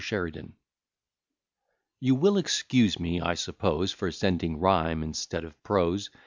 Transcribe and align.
SHERIDAN 0.03 0.55
You 1.99 2.15
will 2.15 2.37
excuse 2.39 2.99
me, 2.99 3.21
I 3.21 3.35
suppose, 3.35 3.91
For 3.91 4.11
sending 4.11 4.57
rhyme 4.57 5.03
instead 5.03 5.43
of 5.43 5.61
prose. 5.61 6.09